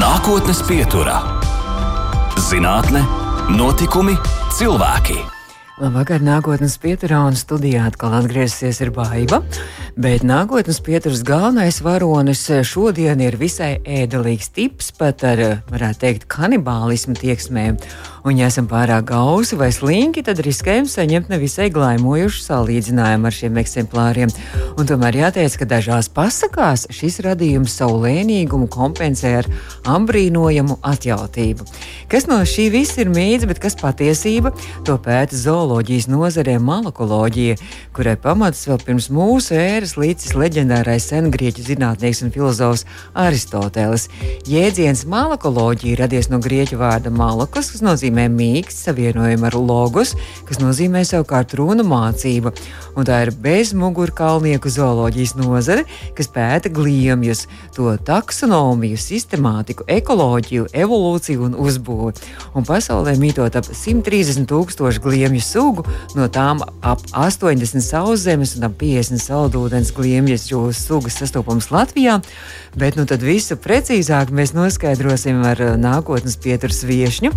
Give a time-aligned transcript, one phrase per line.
[0.00, 1.18] Nākotnes pieturā-
[2.48, 3.02] zinātne,
[3.52, 4.14] notikumi,
[4.56, 5.16] cilvēki.
[5.76, 9.42] Labvakar, nākotnes pieturā un studijā atkal atgriezīsies ir baiva.
[9.98, 17.16] Bet nākotnes pieturas galvenais varonis šodien ir visai ēdelīgs tips, pat ar, varētu teikt, kanibālismu
[17.18, 17.80] tieksmēm.
[18.20, 23.56] Un, ja esam pārāk gausi vai slinki, tad riskējam saņemt nevisai glaimojušu salīdzinājumu ar šiem
[23.62, 24.32] eksemplāriem.
[24.76, 29.48] Un tomēr jāteic, ka dažās pasakās šis radījums savu lēnīgumu kompensē ar
[29.88, 31.64] ambrīnojamu atjautību.
[32.12, 34.52] Kas no šī viss ir mīts, bet kas patiesība,
[34.84, 37.56] to pēta zooloģijas nozarē malakoloģija,
[37.96, 42.82] kurai pamats vēl pirms mūsu ēras līdzis leģendārais sengrieķu zinātnieks un filozofs
[43.16, 44.08] Aristoteles.
[44.44, 50.12] Jēdziens malakoloģija radies no grieķu vārda malakas, kas nozīmē mīksts, savienojuma ar logos,
[50.48, 52.52] kas nozīmē savukārt runu mācība.
[52.92, 55.86] Un tā ir bezmugurkalnieku zooloģijas nozare,
[56.18, 62.28] kas pēta gliemjus, to taksonomiju, sistemātiku, ekoloģiju, evolūciju un uzbūvi.
[62.52, 68.76] Un pasaulē mītot ap 130 tūkstošu gliemju sugu, no tām ap 80 sauszemes un ap
[68.82, 72.20] 50 saldūdens gliemjas sugas sastopamas Latvijā.
[72.78, 77.32] Bet nu tad visu precīzāk mēs noskaidrosim ar nākotnes pieturas viešņu.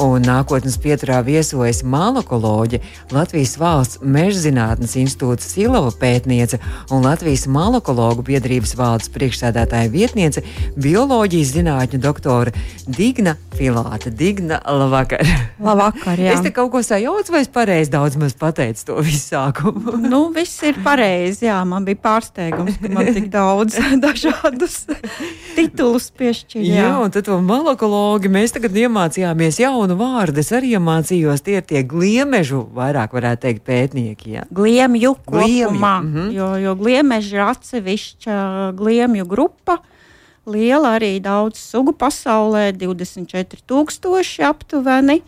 [0.00, 2.80] Un nākotnes pieturā viesojas malakoloģe,
[3.12, 10.44] Latvijas valsts mežzinātnes institūta Silava pētniece un Latvijas malakologu biedrības valdes priekšsēdētāja vietniece,
[10.80, 12.54] bioloģijas zinātņu doktore
[12.88, 14.12] Digna Filāte.
[14.14, 15.26] Digna, labvakar!
[15.60, 16.32] Labvakar, jā.
[16.40, 19.98] Es te kaut ko sajaucu, vai es pareizi daudz maz pateicu to visu sākumu?
[20.00, 24.82] nu, viss ir pareizi, jā, man bija pārsteigums, ka man tik daudz dažādus
[25.56, 26.64] titulus piešķir.
[26.66, 30.42] Jā, jā un tad to malakologi mēs tagad iemācījāmies jaunu vārdu.
[30.42, 34.34] Es arī iemācījos, tie tie gliemežu, vairāk varētu teikt, pētnieki.
[34.36, 34.46] Jā.
[34.50, 36.32] Gliemju kopumā, mm -hmm.
[36.36, 38.40] jo, jo gliemeži ir atsevišķa
[38.76, 39.78] gliemju grupa.
[40.46, 45.22] Liela arī daudz sugu pasaulē, 24,000 aptuveni.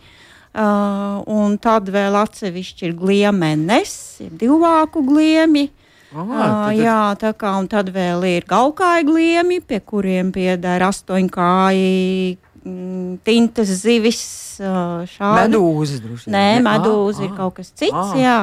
[0.53, 5.71] Uh, un tad vēl atsevišķi ir gliemenes, ir divāku gliemi.
[6.13, 12.37] Ah, uh, jā, tā kā un tad vēl ir gaukāji gliemi, pie kuriem pieder astoņkāji
[12.63, 14.23] mm, tintas zivis.
[14.53, 15.33] Šādi.
[15.39, 16.35] Medūzas droši vien.
[16.35, 17.97] Nē, medūza ah, ir kaut kas cits.
[17.97, 18.13] Ah.
[18.19, 18.37] Jā.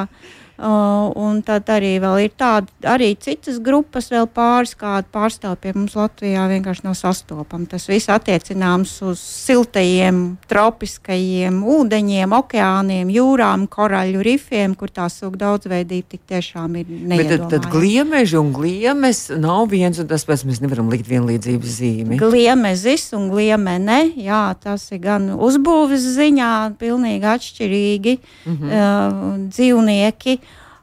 [0.61, 5.95] Uh, un tad arī ir tāda, arī citas grupas, vēl pāris kādi pārstāvji pie mums
[5.97, 7.65] Latvijā vienkārši nav sastopami.
[7.71, 10.19] Tas viss attiecināms uz siltajiem,
[10.51, 17.49] tropiskajiem ūdeņiem, okeāniem, jūrām, koraļu rifiem, kur tā suga daudzveidība tik tiešām ir neiedomājama.
[17.49, 22.21] Tad, tad gliemeži un gliemes nav viens un tas pats, mēs nevaram likt vienlīdzības zīmi.
[22.21, 28.69] Gliemezis un gliemene, jā, tas ir gan uzbūves ziņā pilnīgi atšķirīgi mm -hmm.
[28.69, 30.39] uh, dzīvnieki.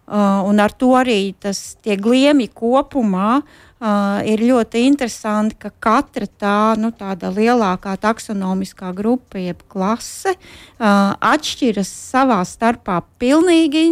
[0.08, 6.24] Uh, un ar to arī tas, tie gliemi kopumā uh, ir ļoti interesanti, ka katra
[6.24, 13.84] tā nu, lielākā taksonomiskā grupa, jeb klase, uh, atšķiras savā starpā pilnīgi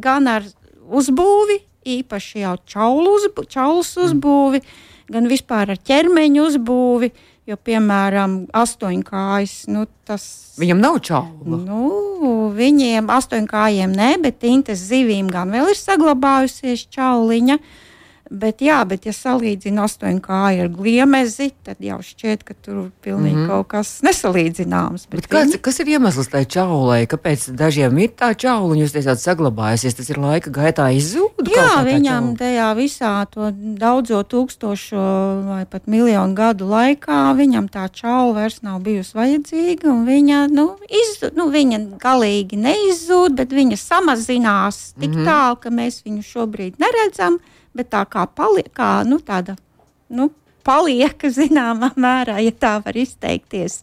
[0.00, 0.48] gan ar
[0.88, 1.60] uzbūvi,
[2.00, 4.64] īpaši jau čaulu uzbūvi, čaulus uzbūvi,
[5.12, 7.12] gan vispār ar ķermeņa uzbūvi.
[7.12, 10.24] Uh, Jo, piemēram, astoņkājas, nu, tas.
[10.60, 11.58] Viņam nav čaula.
[11.64, 11.90] Nu,
[12.54, 17.58] viņiem astoņkājiem nē, bet intes zivīm gan vēl ir saglabājusies čauliņa.
[17.58, 17.89] Uh,
[18.30, 23.34] Bet, jā, bet ja salīdzina astoņu kāju ar gliemezi, tad jau šķiet, ka tur pilnīgi
[23.34, 23.48] mm -hmm.
[23.50, 25.08] kaut kas nesalīdzināms.
[25.10, 25.62] Bet bet kāds, viņi...
[25.66, 27.08] Kas ir iemesls tai čaulai?
[27.10, 29.98] Kāpēc dažiem ir tā čaula un jūs teicāt saglabājusies?
[29.98, 31.50] Tas ir laika gaitā izzūd?
[31.50, 35.06] Jā, viņam tajā visā to daudzo tūkstošo
[35.50, 40.76] vai pat miljonu gadu laikā viņam tā čaula vairs nav bijusi vajadzīga un viņa, nu,
[40.86, 45.24] izzūd, nu, viņa galīgi neizzūd, bet viņa samazinās tik mm -hmm.
[45.26, 47.40] tālu, ka mēs viņu šobrīd neredzam
[47.76, 49.56] bet tā kā, pali, kā nu, tāda
[50.10, 50.30] nu,
[50.66, 53.80] palieka zināmā mērā, ja tā var izteikties.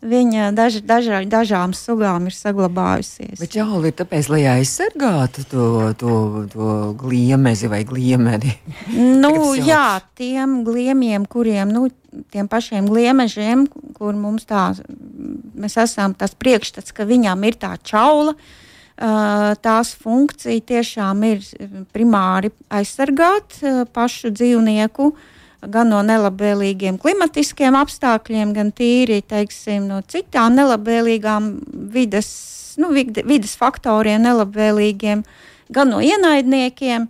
[0.00, 3.36] Viņa daž, dažā, dažām sugām ir saglabājusies.
[3.42, 5.66] Bet jauli ir tāpēc, lai aizsargātu to,
[6.00, 6.14] to,
[6.54, 6.68] to
[7.02, 8.54] gliemezi vai gliemedi.
[8.96, 11.90] Nu, jā, tiem gliemiem, kuriem, nu,
[12.32, 13.66] tiem pašiem gliemežiem,
[13.98, 14.70] kur mums tā,
[15.60, 18.56] mēs esam tas priekšstats, ka viņām ir tā čaula, uh,
[19.00, 21.44] tās funkcija tiešām ir
[21.94, 23.56] primāri aizsargāt
[23.94, 25.10] pašu dzīvnieku
[25.60, 31.50] gan no nelabvēlīgiem klimatiskiem apstākļiem, gan tīri teiksim, no citām nelabvēlīgām
[31.92, 32.30] vides,
[32.80, 35.24] nu, vides faktoriem, nelabvēlīgiem,
[35.72, 37.08] gan no ienaidniekiem.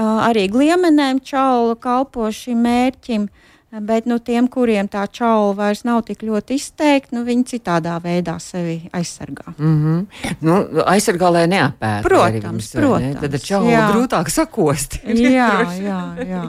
[0.00, 3.24] Arī gliemenēm čaula kalpo šim mērķim.
[3.26, 7.94] Uh, Bet nu, tiem, kuriem tā čaula vairs nav tik ļoti izteikta, nu, viņi citādā
[8.02, 9.52] veidā sevi aizsargā.
[9.58, 10.32] Mm -hmm.
[10.42, 10.56] nu,
[10.90, 12.02] aizsargā, lai neapēta.
[12.02, 13.14] Protams, protams.
[13.14, 13.28] Ne?
[13.28, 13.84] Tad čaula jā.
[13.92, 14.98] grūtāk sakost.
[15.38, 16.42] jā, jā, jā.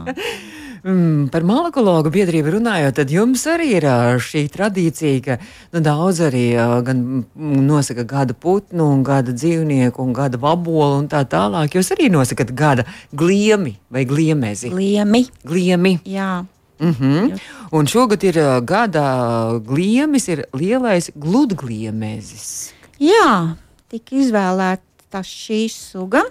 [0.83, 3.85] Mm, par molekologu biedrību runājot, tad jums arī ir
[4.17, 5.37] šī tradīcija, ka
[5.73, 6.45] nu, daudz arī
[6.87, 7.25] gan
[7.67, 11.77] nosaka gada putnu, gada dzīvnieku, un gada vabolu un tā tālāk.
[11.77, 14.73] Jūs arī nosakat gada gliemi vai gliemezi?
[14.73, 15.27] Gliemi.
[15.45, 15.99] Gliemi.
[16.09, 16.45] Jā.
[16.81, 17.39] Mm -hmm.
[17.71, 22.73] Un šogad ir uh, gada gliemis, ir lielais gludgliemezis.
[22.99, 23.55] Jā,
[23.89, 26.23] tika izvēlēta šī suga.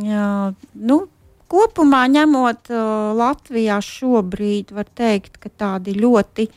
[0.00, 1.06] Jā, nu,
[1.52, 6.48] kopumā ņemot uh, Latvijā šobrīd, var teikt, ka tādi ļoti,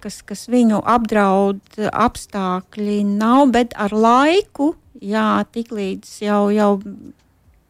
[0.00, 1.60] kas, kas viņu apdraud
[1.92, 6.80] apstākļi nav, bet ar laiku, jā, tiklīdz jau, jau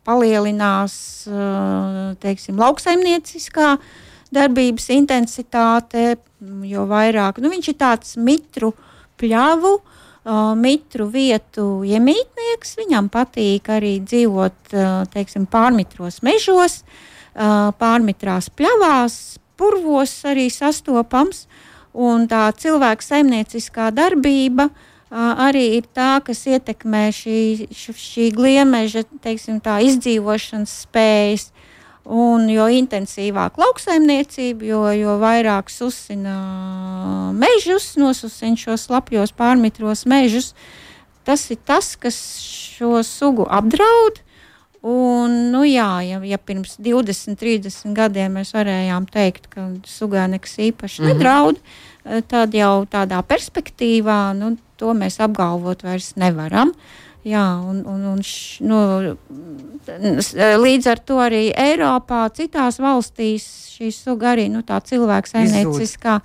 [0.06, 0.94] palielinās,
[1.26, 3.76] uh, teiksim, lauksaimnieciskā
[4.32, 6.17] darbības intensitāte,
[6.67, 8.73] jo vairāk, nu viņš ir tāds mitru
[9.20, 12.76] pļavu, uh, mitru vietu iemītnieks.
[12.81, 19.19] Viņam patīk arī dzīvot uh, teiksim, pārmitros mežos, uh, pārmitrās pļavās,
[19.61, 21.46] purvos arī sastopams.
[21.93, 29.61] Un tā cilvēka saimnieciskā darbība uh, arī ir tā, kas ietekmē šī, šī gliemeža teiksim,
[29.61, 31.50] izdzīvošanas spējas.
[32.02, 36.34] Un jo intensīvāk lauksaimniecība, jo, jo vairāk susina
[37.37, 40.50] mežus, nosusina šos lapjos pārmitros mežus,
[41.22, 44.19] tas ir tas, kas šo sugu apdraud.
[44.82, 50.58] Un, nu, jā, ja, ja pirms 20, 30 gadiem mēs varējām teikt, ka sugai nekas
[50.58, 51.14] īpaši mm -hmm.
[51.14, 51.60] nedraud,
[52.26, 56.75] tad jau tādā perspektīvā nu, to mēs apgalvot vairs nevaram.
[56.75, 58.78] Uh, Jā, un, un, un š, nu,
[60.58, 63.44] līdz ar to arī Eiropā, citās valstīs
[63.76, 66.16] šī suga arī nu, tā cilvēka saimnieciskā,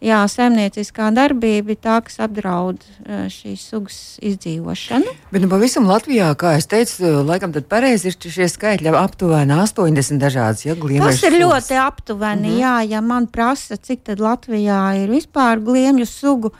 [0.00, 5.12] jā, saimnieciskā darbība ir tā, kas apdraud e, šīs sugas izdzīvošanu.
[5.34, 10.22] Bet nu, pavisam Latvijā, kā es teicu, laikam tad pareizi ir šie skaitļi aptuveni 80
[10.22, 11.42] dažādas, ja Tas ir sugas.
[11.42, 12.64] ļoti aptuveni, mm -hmm.
[12.64, 16.52] jā, ja man prasa, cik tad Latvijā ir vispār gliemju sugu.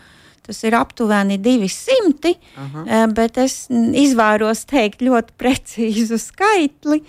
[0.47, 3.15] Tas ir aptuveni 200, uh -huh.
[3.15, 7.03] bet es izvairos teikt ļoti precīzu skaitli,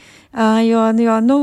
[0.66, 1.38] jo, jo nu,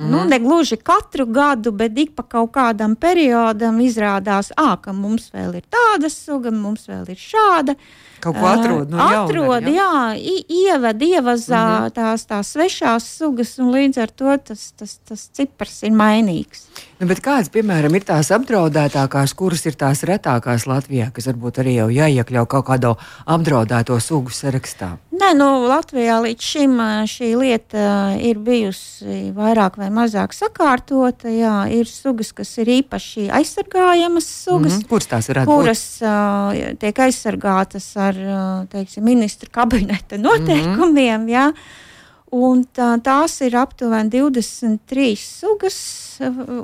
[0.00, 0.28] Mm nu, mhm.
[0.28, 5.58] ne gluži katru gadu, bet ik pa kaut kādam periodam izrādās, à, ka mums vēl
[5.60, 7.74] ir tāda suga, mums vēl ir šāda.
[8.20, 9.90] Kaut ko atrod, no atrod jauna, jā,
[10.20, 11.94] jā ievada, ievazā mm -hmm.
[11.94, 16.66] tās, tās svešās sugas, un līdz ar to tas, tas, tas cipars ir mainīgs.
[17.00, 21.88] Nu, kādas, piemēram, ir tās apdraudētākās, kuras ir tās retākās Latvijā, kas varbūt arī jau
[21.88, 22.94] jāiekļauj kaut kādā
[23.24, 24.98] apdraudēto sugu sarakstā?
[25.20, 31.28] Nē, nu, Latvijā līdz šim šī lieta ir bijusi vairāk vai mazāk sakārtota.
[31.28, 34.88] Jā, ir sugas, kas ir īpaši aizsargājamas sugas, mm -hmm.
[34.88, 41.20] kuras tās ir kuras uh, tiek aizsargātas ar ar teiksim, ministra kabineta noteikumiem.
[41.20, 41.30] Mm -hmm.
[41.30, 41.52] ja?
[42.30, 45.78] Un tā, tās ir aptuveni 23 sugas,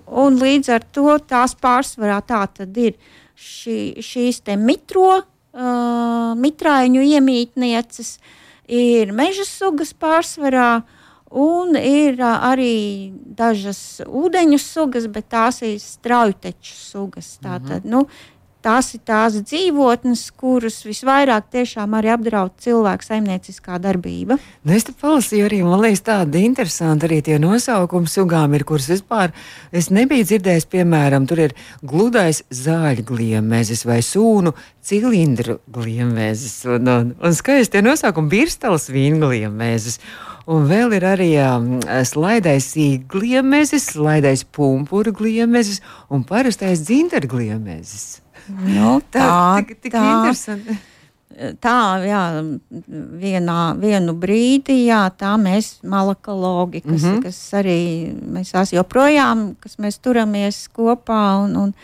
[0.06, 2.94] un līdz ar to tās pārsvarā tā tad ir
[3.34, 8.18] šī, šīs mitro, uh, mitraiņu iemītnieces,
[8.68, 10.84] ir meža sugas pārsvarā,
[11.34, 17.38] un ir uh, arī dažas ūdeņu sugas, bet tās ir straujteču sugas.
[17.42, 17.90] Tātad, mm -hmm.
[17.90, 18.06] nu,
[18.66, 24.38] tās ir tās dzīvotnes, kuras visvairāk tiešām arī apdraud cilvēku saimnieciskā darbība.
[24.66, 28.88] Nu, es te palasīju arī, man liekas, tādi interesanti arī tie nosaukumi sugām ir, kuras
[28.90, 29.34] vispār
[29.70, 34.54] es nebiju dzirdējis, piemēram, tur ir gludais zāļgliemezis vai sūnu
[34.86, 40.00] cilindru gliemezis un, un, un skaisti tie nosaukumi birstalas vīngliemezis.
[40.46, 48.25] Un vēl ir arī um, slaidais īgliemezis, slaidais pumpuru gliemezis un parastais dzintergliemezis.
[48.48, 50.78] Nu, tā, tā, tik, tik tā, interesanti.
[51.60, 52.20] Tā, jā,
[53.20, 57.22] vienā, vienu brīdi, jā, tā mēs malakologi, kas, mm -hmm.
[57.22, 57.80] kas arī
[58.24, 61.74] mēs esam joprojām, kas mēs turamies kopā, un, un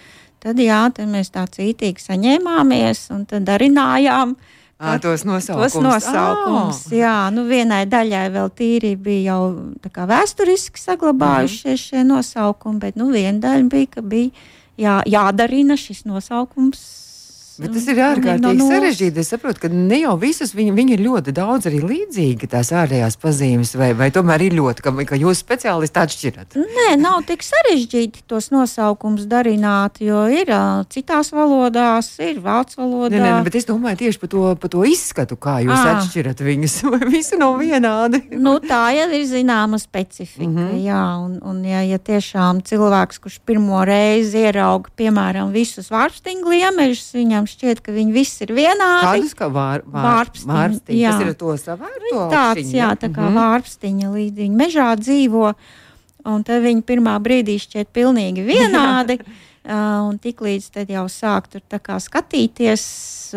[0.40, 4.36] tad, jā, tad mēs tā cītīgi saņēmāmies, un tad darinājām.
[4.82, 5.72] À, tos nosaukums.
[5.72, 6.92] Tos nosaukums oh.
[6.92, 9.42] Jā, nu vienai daļai vēl tīri bija jau
[9.92, 14.30] kā, vēsturiski saglabājušies mm šie nosaukumi, bet nu, viena daļa bija, ka bija
[14.80, 17.01] jā, jādarina šis nosaukums.
[17.62, 19.22] Bet tas ir ārkārtīgi no sarežģīti.
[19.22, 23.18] Es saprotu, ka ne jau visas viņi, viņi ir ļoti daudz arī līdzīgi tās ārējās
[23.22, 26.56] pazīmes, vai, vai tomēr ir ļoti, ka, ka jūs speciālisti atšķirat?
[26.58, 30.52] Nē, nav tik sarežģīti tos nosaukumus darināt, jo ir
[30.92, 33.18] citās valodās, ir vācu valodā.
[33.18, 35.98] Nē, nē, bet es domāju tieši par to, par to izskatu, kā jūs à.
[35.98, 38.22] atšķirat viņus, vai visi nav vienādi.
[38.38, 40.82] nu, tā jau ir zināma specifika, mm -hmm.
[40.86, 47.12] jā, un, un ja, ja tiešām cilvēks, kurš pirmo reizi ierauga, piemēram, visus vārstiņu gliemežus,
[47.12, 49.06] viņam viņam šķiet, ka viņi visi ir vienādi.
[49.06, 50.98] Kādus kā vār, vār, vārpstiņi, vārpstiņi.
[51.00, 51.12] Jā.
[51.12, 53.40] Tas ir to savērto Tāds, jā, tā kā mm -hmm.
[53.40, 55.54] vārpstiņa līdz viņa mežā dzīvo.
[56.24, 59.18] un tad viņi pirmā brīdī šķiet pilnīgi vienādi.
[59.62, 61.62] Un tiklīdz tad jau sāk tur
[62.02, 62.82] skatīties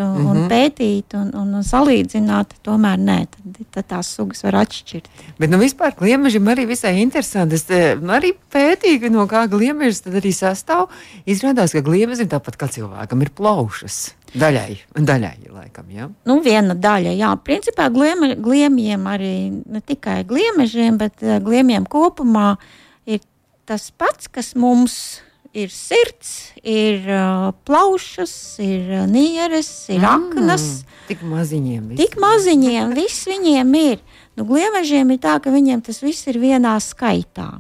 [0.01, 0.29] un, mm -hmm.
[0.29, 0.47] un mhm.
[0.49, 5.05] pētīt un, un, un salīdzināt, tomēr nē, tad, tad tās sugas var atšķirt.
[5.37, 7.55] Bet nu, vispār gliemežam arī visai interesanti.
[7.55, 10.89] Es arī pētīju, no kā gliemežs tad arī sastāv.
[11.25, 14.15] Izrādās, ka gliemežam tāpat kā cilvēkam ir plaušas.
[14.33, 16.09] Daļai, daļai laikam, jā.
[16.25, 17.35] Nu, viena daļa, jā.
[17.37, 22.57] Principā glieme, gliemiem arī ne tikai gliemežiem, bet gliemiem kopumā
[23.05, 23.19] ir
[23.65, 25.34] tas pats, kas mums ir
[25.71, 26.31] sirds,
[26.61, 28.33] ir uh, plaušas,
[28.63, 30.65] ir nieres, ir mm, aknas.
[31.07, 31.93] Tik maziņiem.
[31.99, 34.03] Tik maziņiem, viss viņiem ir.
[34.35, 37.53] Nu, gliemežiem ir tā, ka viņiem tas viss ir vienā skaitā.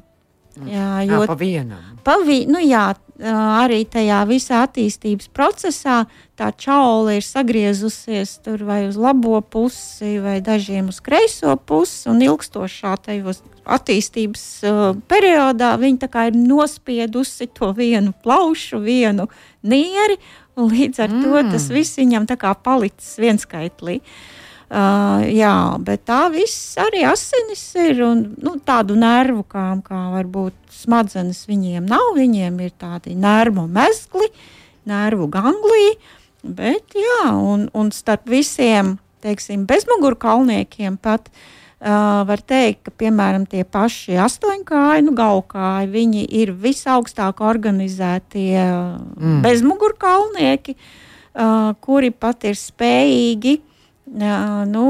[0.59, 0.67] Mm.
[0.71, 1.89] Jā, jo, jā, pa vienam.
[2.05, 2.89] Pa vi, nu, jā,
[3.23, 6.03] arī tajā visā attīstības procesā
[6.35, 12.21] tā čaula ir sagriezusies tur vai uz labo pusi, vai dažiem uz kreiso pusi, un
[12.21, 19.27] ilgstošā tajos attīstības uh, periodā viņa ir nospiedusi to vienu plaušu, vienu
[19.63, 20.17] nieri,
[20.55, 21.23] un līdz ar mm.
[21.23, 23.99] to tas viss viņam tā kā palicis vienskaitlī.
[24.65, 30.55] Uh, jā, bet tā viss arī asinis ir un nu, tādu nervu, kā, kā varbūt
[30.73, 32.15] smadzenes viņiem nav.
[32.17, 34.31] Viņiem ir tādi nervu mezgli,
[34.89, 35.99] nervu gangliji,
[36.41, 38.95] bet jā, un, un starp visiem,
[39.25, 46.53] teiksim, bezmugurkalniekiem pat Uh, var teikt, ka piemēram tie paši astoņkāji, nu, gaukāji, viņi ir
[46.55, 49.41] visaugstāk organizētie mm.
[49.43, 54.85] bezmugurkalnieki, uh, kuri pat ir spējīgi uh, nu,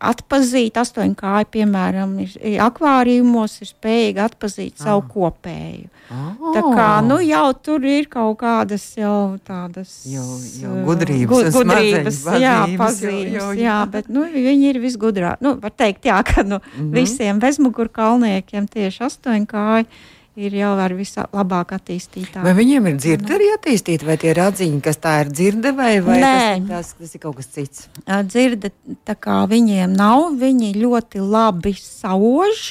[0.00, 4.84] atpazīt astoņkāju, piemēram, ir, akvārijumos ir spējīgi atpazīt ah.
[4.88, 5.88] savu kopēju.
[6.08, 6.52] Oh.
[6.54, 10.24] Tā kā nu, jau tur ir kaut kādas jau tādas jau,
[10.56, 13.64] jau gudrības, gu, gudrības jā, pazīmes, jau, jau, jā.
[13.66, 15.44] jā, bet nu, viņi ir visgudrākie.
[15.44, 16.94] Nu, var teikt, jā, ka nu, mm -hmm.
[16.96, 19.90] visiem bezmugurkalniekiem tieši astoņkāji
[20.38, 22.42] ir jau ar vislabāk attīstītā.
[22.44, 25.90] Vai viņiem ir dzirde arī attīstīta, vai tie ir atziņi, kas tā ir dzirde, vai,
[26.04, 27.88] vai tas, tas, tas ir kaut kas cits?
[28.06, 28.70] Dzirde
[29.08, 32.70] tā kā viņiem nav, viņi ļoti labi sauž.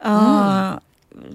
[0.00, 0.82] Mm.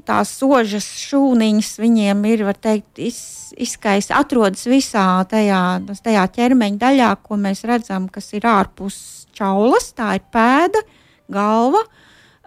[0.05, 3.21] Tās sožas šūniņas viņiem ir, var teikt, iz,
[3.57, 5.61] izskaisti atrodas visā tajā,
[6.05, 8.99] tajā ķermeņa daļā, ko mēs redzam, kas ir ārpus
[9.37, 9.89] čaulas.
[9.97, 10.85] Tā ir pēda,
[11.33, 11.81] galva.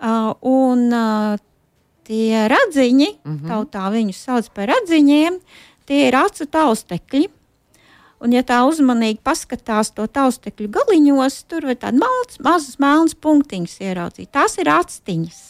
[0.04, 1.42] Uh, un uh,
[2.04, 3.49] tie radziņi, mm -hmm.
[3.49, 5.38] tautā viņus sauc par radziņiem,
[5.87, 7.28] tie ir acu taustekļi.
[8.25, 13.80] Un, ja tā uzmanīgi paskatās to taustekļu galiņos, tur var tādas mazas, mazas melnas punktiņas
[13.80, 14.30] ieraudzīt.
[14.32, 15.42] Tās ir actiņas.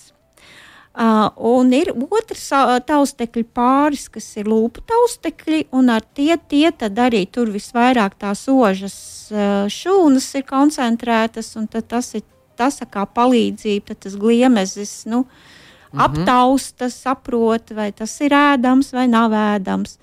[0.94, 6.70] Uh, un ir otrs uh, taustekļu pāris, kas ir lūpu taustekļi, un ar tie, tie
[6.70, 8.98] tad arī tur visvairāk tās ožas
[9.32, 12.22] uh, šūnas ir koncentrētas, un tas ir
[12.56, 15.53] tas kā palīdzība, tas gliemezis, nu, uh,
[15.94, 16.04] mm -hmm.
[16.04, 19.98] aptausta, saprot, vai tas ir ēdams vai nav ēdams.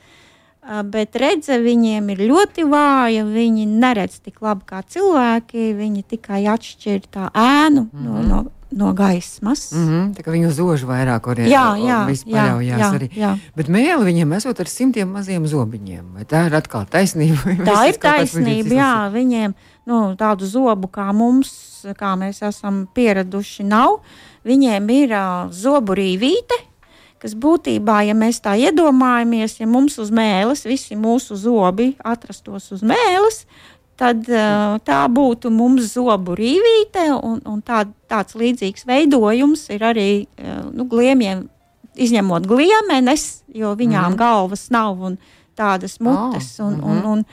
[0.62, 3.26] Bet redze viņiem ir ļoti vāja.
[3.26, 5.74] Viņi neredz tik labi kā cilvēki.
[5.74, 8.06] Viņi tikai atšķir tā ēnu mm -hmm.
[8.06, 8.28] no, mhm.
[8.30, 9.72] no, no gaismas.
[9.72, 11.52] Mm -hmm, tā kā viņi uz ožu vairāk orientējas.
[11.52, 13.10] Jā, jā, jā, jā, arī.
[13.16, 13.38] jā.
[13.56, 16.06] Bet mēli viņiem esot ar simtiem maziem zobiņiem.
[16.14, 17.58] Vai tā ir atkal taisnība?
[17.72, 19.12] Tā ir taisnība, jā.
[19.12, 19.54] Viņiem
[19.86, 24.00] nu, tādu zobu kā mums, kā mēs esam pieraduši, nav.
[24.48, 26.58] Viņiem ir uh, zobu rīvīte,
[27.22, 32.82] kas būtībā, ja mēs tā iedomājamies, ja mums uz mēles visi mūsu zobi atrastos uz
[32.82, 33.44] mēles,
[34.02, 40.10] tad uh, tā būtu mums zobu rīvīte, un, un tā, tāds līdzīgs veidojums ir arī
[40.26, 41.46] uh, nu, gliemiem,
[42.02, 44.18] izņemot gliemenes, jo viņām mm.
[44.18, 45.22] galvas nav un
[45.60, 46.66] tādas mutes, oh.
[46.66, 46.90] un, mm -hmm.
[46.90, 47.24] un, un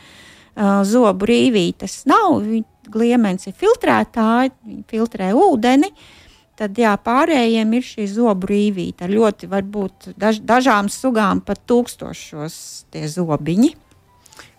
[0.60, 2.42] uh, zobu rīvītes nav.
[2.88, 5.88] Gliemens ir filtrētāji, viņi filtrē ūdeni.
[5.88, 6.17] Uh,
[6.58, 9.08] tad jā, pārējiem ir šī zobu rīvīte.
[9.10, 12.56] Ļoti varbūt daž, dažām sugām pat tūkstošos
[12.92, 13.76] tie zobiņi.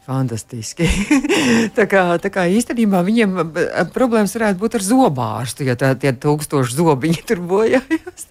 [0.10, 0.88] Fantastiski.
[1.78, 3.36] tā, kā, tā kā īstenībā viņiem
[3.94, 8.26] problēmas varētu būt ar zobārstu, ja tā, tie tūkstoši zobiņi tur bojājas.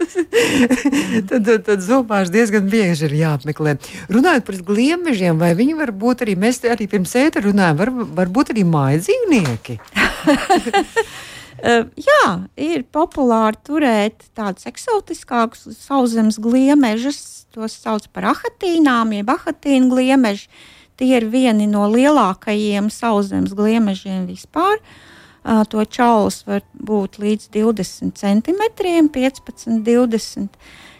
[1.30, 3.76] tad, tad, tad zobārsts diezgan bieži ir jāapmeklē.
[4.10, 7.94] Runājot par gliemežiem, vai viņi var būt arī, mēs arī pirms ēta runājam, var,
[8.24, 9.78] var būt arī māja dzīvnieki?
[9.78, 10.06] Uh,
[12.08, 12.24] jā,
[12.56, 17.20] ir populāri turēt tādus eksotiskākus sauszemes gliemežus.
[17.54, 20.50] Tos sauc par ahatīnām, jeb ahatīnu gliemeži.
[20.98, 24.80] Tie ir vieni no lielākajiem sauszemes gliemežiem vispār.
[24.82, 30.58] Uh, to čauls var būt līdz 20 centimetriem, 15, 20.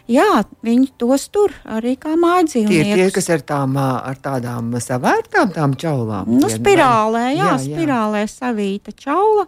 [0.09, 2.73] Jā, viņi tos tur arī kā mājdzīvnieki.
[2.73, 6.31] Tie ir tie, kas ar, tām, ar tādām savērtām tām čaulām.
[6.39, 7.57] Nu, spirālē, jā, jā, jā.
[7.67, 9.45] spirālē savīta čaula.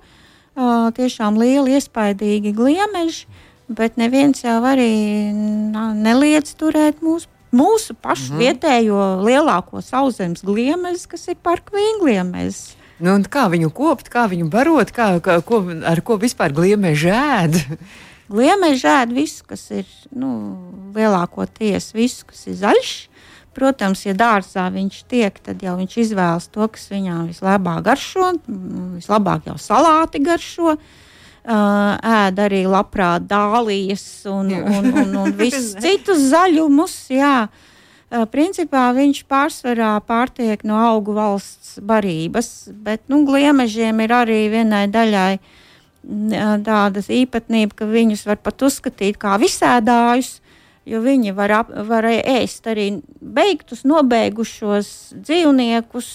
[0.52, 3.26] Uh, tiešām lieli, iespaidīgi gliemeži.
[3.72, 4.92] bet neviens jau arī
[5.96, 8.42] neliedz turēt mūsu, mūsu pašu mm -hmm.
[8.44, 12.76] vietējo lielāko sauszemes gliemežu, kas ir parka vīngliemežs.
[13.00, 17.58] Nu, kā viņu kopt, kā viņu barot, kā, kā, ko, ar ko vispār gliemeži ēd?
[18.32, 20.32] Gliemeži ēd visu, kas ir nu,
[20.96, 22.92] lielākoties visu, kas ir zaļš.
[23.52, 28.30] Protams, ja dārzā viņš tiek, tad jau viņš izvēlas to, kas viņām vislabāk garšo.
[28.96, 30.78] Vislabāk jau salāti garšo.
[31.42, 36.94] Uh, ēd arī labprāt dālijas un, un, un, un visus citus zaļumus.
[37.12, 37.50] Jā.
[38.12, 44.86] Uh, principā viņš pārsvarā pārtiek no augu valsts barības, bet nu, gliemežiem ir arī vienai
[44.94, 45.52] daļai uh,
[46.66, 50.40] tāda īpatnība, ka viņus var pat uzskatīt kā visēdājus
[50.86, 52.88] jo viņi var, ap, var ēst arī
[53.22, 54.90] beigtus, nobeigušos
[55.22, 56.12] dzīvniekus,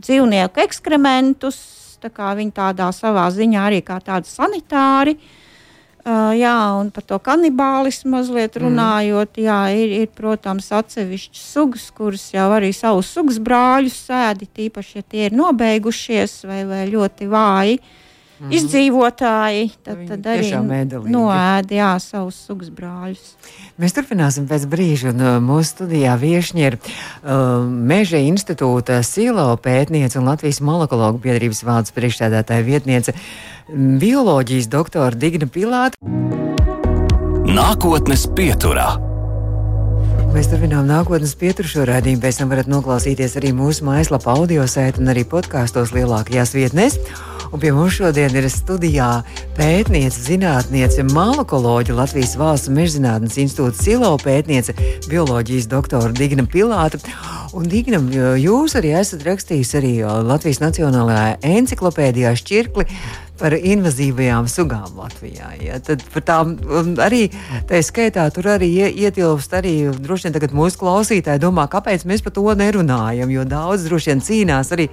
[0.00, 1.60] dzīvnieku ekskrementus.
[2.00, 5.18] Tā kā viņi tādā savā ziņā arī kā tādi sanitāri.
[5.18, 5.39] Uh,
[6.06, 8.64] jā, un par to kanibālismu mazliet mm.
[8.64, 9.46] runājot, mm.
[9.46, 15.08] jā, ir, ir, protams, atsevišķas sugas, kuras jau arī savus sugas brāļus sēdi, tīpaši, ja
[15.08, 17.80] tie ir nobeigušies vai, vai ļoti vāji.
[17.80, 17.96] Uh,
[18.40, 18.52] mm.
[18.56, 20.50] izdzīvotāji, tad, tad arī
[21.12, 23.34] noēda jā, savus sugas brāļus.
[23.80, 30.20] Mēs turpināsim pēc brīža, un uh, mūsu studijā viešņi ir uh, Meža institūta silo pētniece
[30.20, 33.16] un Latvijas molekologu biedrības valdes priekšstādātāja vietniece,
[33.70, 35.96] bioloģijas doktora Digna Pilāta.
[37.50, 38.92] Nākotnes pieturā.
[40.30, 42.22] Mēs turpinām nākotnes pieturu šo raidījumu.
[42.22, 47.00] Pēc tam varat noklausīties arī mūsu mājaslapā, audio sēta un arī podkāstos lielākajās vietnēs.
[47.50, 49.08] Un pie mums šodien ir studijā
[49.56, 54.76] pētniece, zinātniece, malakoloģija Latvijas Valsts mežzinātnes institūta silo pētniece,
[55.10, 57.00] bioloģijas doktora Digna Pilāta.
[57.50, 58.06] Un, Dignam,
[58.38, 62.86] jūs arī esat rakstījis arī Latvijas Nacionālajā encyklopēdijā šķirkli
[63.40, 65.54] par invazīvajām sugām Latvijā.
[65.64, 65.78] Ja?
[65.84, 66.54] Tad par tām
[67.00, 67.26] arī
[67.68, 72.34] tā skaitā tur arī ietilpst arī droši vien tagad mūsu klausītāji domā, kāpēc mēs par
[72.36, 74.90] to nerunājam, jo daudz droši vien cīnās arī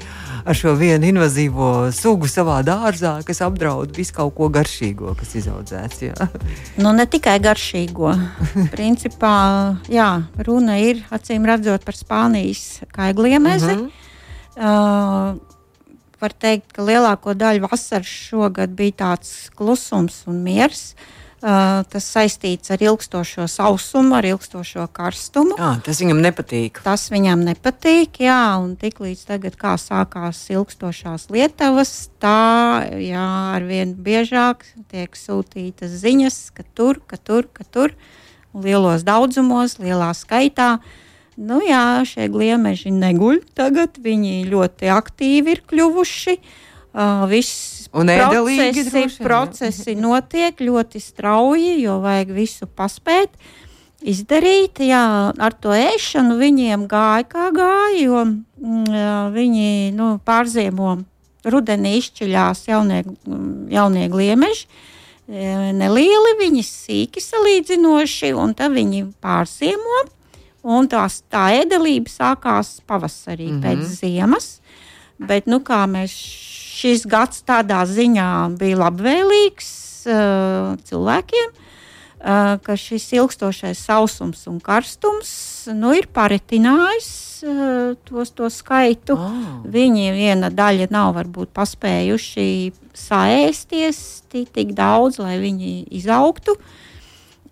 [0.47, 6.05] ar šo vienu invazīvo sugu savā dārzā, kas apdraud visu kaut ko garšīgo, kas izaudzēts.
[6.07, 6.15] Ja?
[6.81, 8.13] Nu, ne tikai garšīgo.
[8.71, 9.33] Principā,
[9.91, 10.07] jā,
[10.45, 13.73] runa ir acīm redzot par Spānijas kaigliemezi.
[13.73, 13.87] Uh
[14.55, 15.35] -huh.
[15.35, 15.46] uh,
[16.21, 20.91] var teikt, ka lielāko daļu vasaras šogad bija tāds klusums un miers.
[21.37, 25.53] Uh, tas saistīts ar ilgstošo sausumu, ar ilgstošo karstumu.
[25.61, 26.81] À, tas viņam nepatīk.
[26.81, 34.65] Tas viņam nepatīk, jā, un tiklīdz tagad kā sākās ilgstošās lietavas, tā jā, arvien biežāk
[34.89, 37.93] tiek sūtītas ziņas, ka tur, ka tur, ka tur,
[38.57, 40.79] lielos daudzumos, lielā skaitā.
[40.81, 41.03] Uh,
[41.37, 43.99] Nu, jā, šie gliemeži neguļ tagad.
[44.01, 46.39] Viņi ļoti aktīvi ir kļuvuši.
[46.97, 53.37] Uh, viss un procesi, droši, procesi notiek ļoti strauji, jo vajag visu paspēt.
[54.07, 60.99] Izdarīt, jā, ar to ēšanu viņiem gāja kā gāja, jo mm, viņi nu, pārziemo
[61.47, 63.01] rudenī izšķiļās jaunie,
[63.73, 64.67] jaunie gliemeži.
[65.27, 70.05] Nelieli, viņi sīki salīdzinoši, un tad viņi pārziemo
[70.65, 73.63] un tās, tā ēdelība sākās pavasarī mm -hmm.
[73.63, 74.59] pēc ziemas.
[75.17, 76.13] Bet, nu, kā mēs
[76.77, 79.69] šis gads tādā ziņā bija labvēlīgs
[80.05, 85.31] uh, cilvēkiem, uh, ka šis ilgstošais sausums un karstums
[85.73, 89.17] nu, ir paritinājis uh, tos, to skaitu.
[89.17, 89.65] Oh.
[89.65, 96.51] Viņi viena daļa nav varbūt paspējuši saēsties tik, tik daudz, lai viņi izaugtu.
[96.51, 96.86] Uh,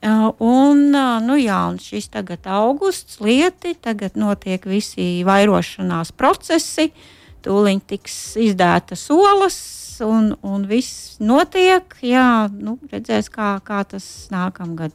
[0.05, 0.91] Un,
[1.25, 6.91] nu jā, un šis tagad augusts, lieti, tagad notiek visi vairošanās procesi,
[7.45, 9.57] tūlīt tiks izdētas olas,
[10.05, 11.97] un, un viss notiek.
[12.05, 14.93] Jā, nu, redzēs, kā, kā tas nākamgad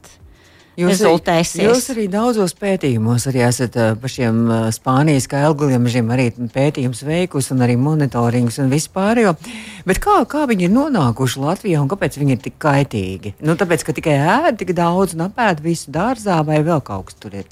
[0.79, 1.61] Jūs rezultēsies.
[1.65, 4.39] Jūs arī daudzos pētījumos arī esat par šiem
[4.71, 9.19] Spānijas kailgliemežiem arī pētījums veikus un arī monitorings un vispār.
[9.87, 13.35] Bet kā, kā viņi ir nonākuši Latvijā un kāpēc viņi ir tik kaitīgi?
[13.43, 17.19] Nu, tāpēc, ka tikai ēd tik daudz un apēd visu dārzā vai vēl kaut kas
[17.19, 17.49] tur ir?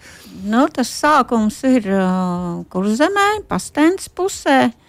[0.48, 4.62] Nu, tas sākums ir uh, kurzemē, pastens pusē.
[4.70, 4.86] Uh,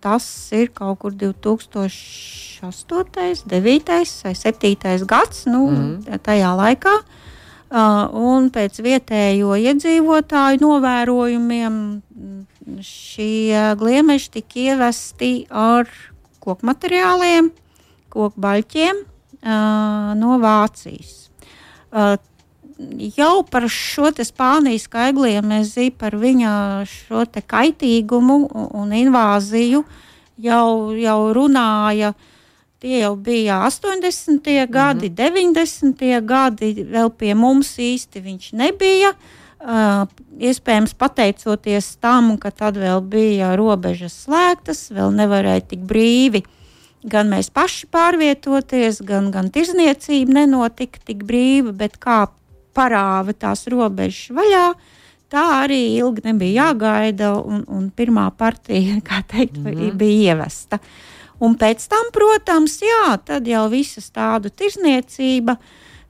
[0.00, 6.18] tas ir kaut kur 2008, 9 vai 7 gads, nu, mm.
[6.24, 6.96] tajā laikā.
[8.16, 12.02] Un pēc vietējo iedzīvotāju novērojumiem
[12.84, 15.86] šie gliemeži tika ievesti ar
[16.38, 17.50] koku materiāliem,
[18.12, 18.96] koku baļķiem
[20.20, 21.30] no Vācijas.
[23.16, 28.36] Jau par šo Spānijas kaigliemezi, par viņa šo kaitīgumu
[28.76, 29.80] un invāziju
[30.36, 32.12] jau, jau runāja
[32.80, 34.66] tie jau bija 80.
[34.68, 35.54] gadi, mm -hmm.
[35.56, 36.20] 90.
[36.20, 39.12] gadi, vēl pie mums īsti viņš nebija.
[39.56, 40.06] Uh,
[40.38, 46.44] iespējams, pateicoties tam, ka tad vēl bija robežas slēgtas, vēl nevarēja tik brīvi
[47.06, 52.26] gan mēs paši pārvietoties, gan, gan tirzniecība nenotika tik brīva, bet kā
[52.76, 54.66] parāva tās robežas vaļā,
[55.32, 59.98] tā arī ilgi nebija jāgaida, un, un pirmā partija, kā teikt, mm -hmm.
[59.98, 60.78] bija ievesta.
[61.40, 65.56] Un pēc tam, protams, jā, tad jau visas tādu tirzniecība.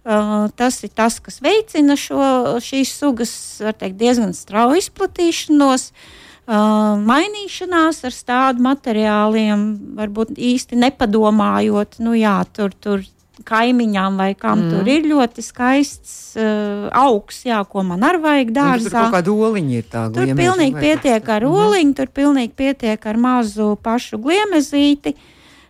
[0.07, 2.23] Uh, tas ir tas, kas veicina šo,
[2.63, 3.33] šīs sugas
[3.79, 5.91] teikt, diezgan strauju izplatīšanos.
[5.91, 9.65] Uh, mainīšanās ar tādu materiāliem,
[9.99, 13.03] varbūt īsti nepadomājot, nu jā, tur, tur
[13.45, 14.71] kaimiņām vai kam mm.
[14.73, 18.93] tur ir ļoti skaists uh, augs, jā, ko man arī vajag dārzā.
[19.07, 20.05] Tur kāda oliņa ir tā.
[20.15, 21.67] Tur pilnīgi pietiek ar mhm.
[21.67, 21.97] oliņu, mm.
[21.99, 25.17] tur pilnīgi pietiek ar mazu pašu gliemezīti.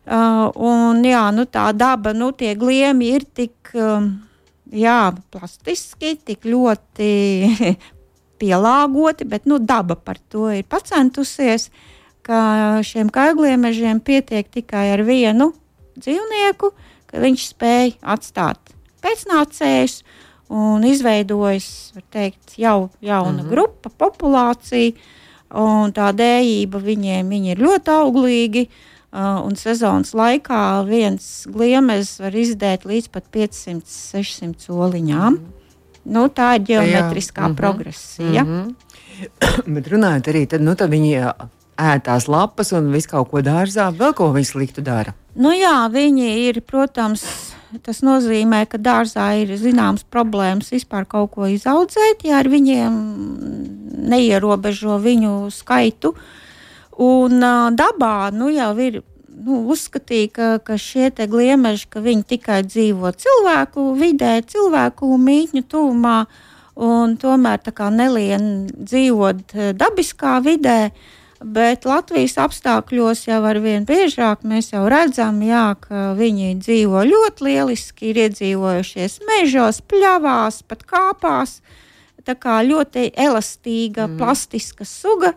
[0.07, 4.13] Uh, un jā, nu tā daba, nu tie gliemi ir tik, um,
[4.71, 7.11] jā, plastiski, tik ļoti
[8.41, 11.73] pielāgoti, bet, nu, daba par to ir pacentusies,
[12.27, 12.39] ka
[12.87, 15.51] šiem kaigliemežiem pietiek tikai ar vienu
[15.99, 18.75] dzīvnieku, uh, viņš spēja atstāt
[19.05, 20.01] pēcnācējus
[20.53, 21.69] un izveidojas
[22.15, 23.51] teikt, jau jauna mm -hmm.
[23.51, 24.93] grupa, populācija.
[25.57, 28.67] Un tā dējība viņiem viņi ir ļoti auglīga.
[29.17, 35.33] Un sezonas laikā viens gliemežs var izdēt līdz pat 500-600 oliņām.
[35.33, 36.13] Mm -hmm.
[36.13, 37.49] nu, tā ir geometriskā Jā.
[37.49, 37.55] -hmm.
[37.55, 38.45] progresija.
[38.45, 38.75] Mm -hmm.
[39.75, 41.33] Bet runājot arī, tad, nu, tad viņi
[41.77, 45.15] ēd tās lapas un visu kaut ko dārzā, vēl ko viņi sliktu dara.
[45.37, 47.25] Nu jā, viņi ir, protams,
[47.85, 52.97] tas nozīmē, ka dārzā ir zināmas problēmas vispār kaut ko izaudzēt, ja ar viņiem
[54.09, 56.15] neierobežo viņu skaitu.
[56.97, 63.13] Un uh, dabā nu, jau ir nu, uzskatīja, ka, ka šie gliemeži ka tikai dzīvo
[63.13, 66.23] cilvēku vidē, cilvēku mītņu tuvumā,
[66.77, 67.61] un tomēr
[67.93, 70.81] nelien dzīvot dabiskā vidē.
[70.89, 71.13] Uh,
[71.45, 77.45] Bet Latvijas apstākļos jau ar vien biežāk mēs jau redzam, jā, ka viņi dzīvo ļoti
[77.45, 81.61] lieliski, ir iedzīvojušies mežos, pļavās, pat kāpās.
[82.27, 84.17] Tā kā ļoti elastīga, mm.
[84.19, 85.35] plastiska suga.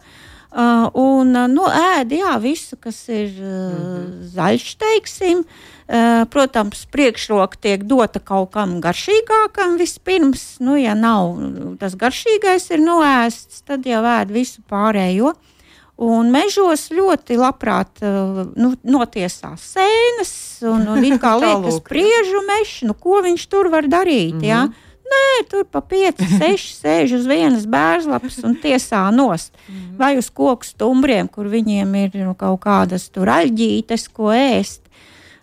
[0.50, 4.24] Uh, un nu, ēd jā, visu, kas ir uh, mm -hmm.
[4.34, 5.44] zaļš, teiksim.
[5.90, 10.58] Uh, protams, priekšroka tiek dota kaut kam garšīgākam vispirms.
[10.60, 11.38] Nu, ja nav
[11.80, 15.36] tas garšīgais ir noēsts, tad jau ēd visu pārējo.
[15.36, 15.59] Uh,
[16.00, 20.30] Un mežos ļoti labprāt uh, nu, notiesās sēnes,
[20.64, 24.38] un, un it kā liekas, spriežu mežs, nu, ko viņš tur var darīt.
[24.38, 24.48] Mm -hmm.
[24.48, 24.62] ja?
[25.10, 29.52] Nē, tur pa 5, 6 sēž uz vienas bērnslapas un tiesā nost.
[29.68, 29.98] Mm -hmm.
[29.98, 34.82] Vai uz koku stumbriem, kur viņiem ir nu, kaut kādas tur aļģītes, ko ēst.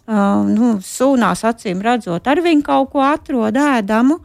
[0.08, 4.18] Uh, nu, sūnās acīm redzot, ar viņu kaut ko atrod ēdamu.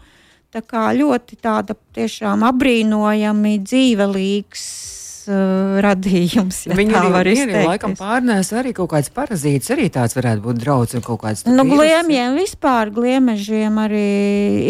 [0.53, 6.63] Tā kā ļoti tāda tiešām apbrīnojami dzīvelīgs uh, radījums.
[6.69, 10.97] Ja Viņi arī ir laikam pārnēs arī kaut kāds parazīts, arī tāds varētu būt drauds
[10.97, 11.43] un kaut kāds.
[11.49, 14.07] Nu, gliemiem vispār, gliemežiem arī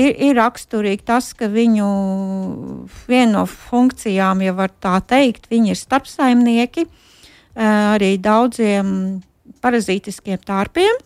[0.06, 1.92] ir, ir raksturīgi tas, ka viņu
[3.08, 6.88] viena no funkcijām, ja var tā teikt, viņi ir starpsaimnieki
[7.56, 9.22] arī daudziem
[9.62, 11.00] parazītiskiem tārpiem.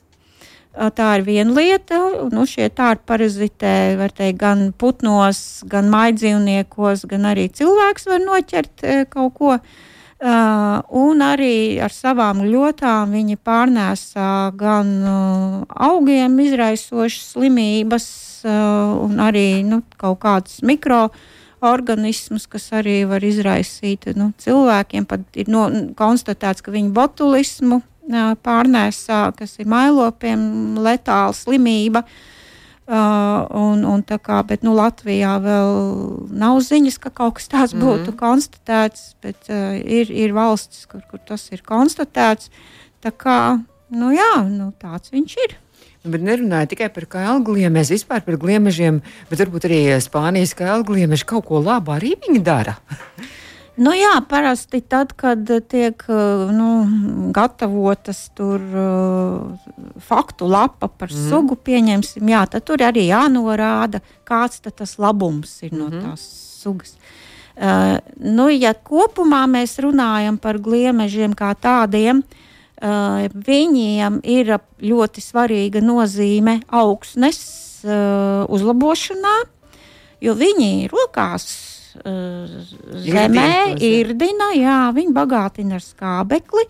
[0.75, 1.97] Tā ir viena lieta.
[2.35, 3.75] Nu, šie tādi parazitē
[4.11, 9.57] teikt, gan putnos, gan maidzīvniekos, gan arī cilvēks var noķert kaut ko.
[10.15, 18.07] Uh, un arī ar savām ļotām viņi pārnēsā gan uh, augiem izraisošas slimības,
[18.47, 25.03] uh, un arī nu, kaut kādus mikroorganismus, kas arī var izraisīt nu, cilvēkiem.
[25.03, 25.67] Pat ir no,
[25.99, 27.83] konstatēts, ka viņi botulismu
[28.45, 32.05] pārnēsā, kas ir mailopiem letāla slimība.
[32.85, 35.71] Uh, un, un tā kā, bet nu, Latvijā vēl
[36.37, 37.87] nav ziņas, ka kaut kas tāds mm -hmm.
[38.05, 42.51] būtu konstatēts, bet uh, ir, ir valstis, kur, kur tas ir konstatēts.
[43.01, 43.57] Tā kā,
[43.89, 45.57] nu jā, nu, tāds viņš ir.
[46.05, 51.45] Bet nerunāju tikai par kailgliem, mēs vispār par gliemežiem, bet varbūt arī Spānijas kailgliemeži kaut
[51.45, 52.77] ko labu arī viņi dara.
[53.75, 56.03] Nu jā, parasti tad, kad tiek
[56.55, 56.69] nu,
[57.35, 61.25] gatavotas tur uh, faktu lapa par mm.
[61.27, 65.79] sugu, pieņemsim, jā, tad tur arī jānorāda, kāds tas labums ir mm -hmm.
[65.79, 66.05] no mhm.
[66.05, 66.23] tās
[66.63, 66.95] sugas.
[67.55, 75.81] Uh, nu, ja kopumā mēs runājam par gliemežiem kā tādiem, uh, viņiem ir ļoti svarīga
[75.81, 77.39] nozīme augsnes
[77.83, 79.35] uh, uzlabošanā,
[80.21, 81.74] jo viņi rokās
[83.05, 86.65] zemē, irdina, jā, viņi bagātina ar skābekli.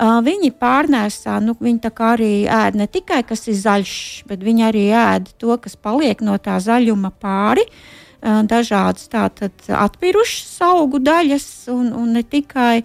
[0.00, 3.96] Uh, viņi pārnēsā, nu, viņi arī ēd ne tikai kas ir zaļš,
[4.30, 7.66] bet viņi arī ēd to, kas paliek no tā zaļuma pāri.
[7.66, 12.84] Uh, dažādas tātad atpirušas augu daļas un, un ne tikai.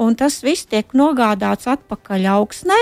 [0.00, 2.78] Un tas viss tiek nogādāts atpakaļ augsnē.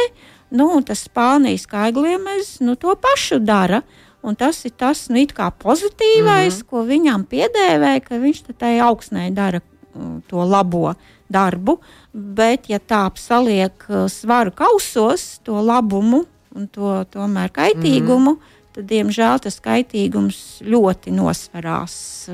[0.55, 3.83] Nu, tas Spānijas kaigliemežs nu, to pašu dara.
[4.23, 5.21] Un tas ir tas nu,
[5.63, 6.67] pozitīvais, mm -hmm.
[6.71, 10.95] ko viņam piedēvē, ka viņš tai augsnē dara uh, to labo
[11.31, 11.79] darbu.
[12.13, 18.73] Bet, ja tā saliek uh, svaru kausos, to labumu un to tomēr kaitīgumu, mm -hmm.
[18.75, 22.29] tad, diemžēl, tas kaitīgums ļoti nosverās.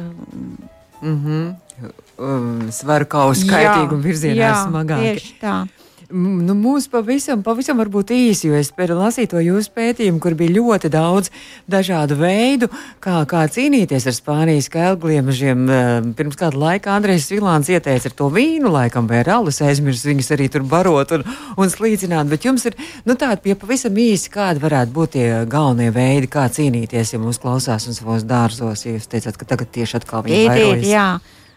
[1.02, 2.70] Mm -hmm.
[2.70, 5.00] Svaru kausu kaitīgumu virzienā smagāk.
[5.00, 5.66] Tieši tā.
[6.14, 10.90] Nu, mūsu pavisam, pavisam varbūt īsi, jo es lasīju to jūsu pētījumu, kur bija ļoti
[10.92, 11.32] daudz
[11.66, 12.68] dažādu veidu,
[13.02, 15.64] kā, kā cīnīties ar Spānijas kailgliemežiem.
[15.66, 20.30] Eh, pirms kāda laika Andrejs Vilāns ieteica ar to vīnu, laikam, vai rallis aizmirst viņus
[20.36, 21.26] arī tur barot un,
[21.58, 25.90] un slīcināt, bet jums ir, nu, tādi pie pavisam īsi, kādi varētu būt tie galvenie
[25.90, 29.98] veidi, kā cīnīties, ja mūs klausās un savos dārzos, ja jūs teicāt, ka tagad tieši
[29.98, 30.64] atkal viņi ir.
[30.78, 31.08] Ir, jā.